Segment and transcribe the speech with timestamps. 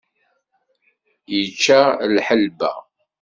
[1.39, 1.81] Ičča
[2.15, 2.71] lḥelba.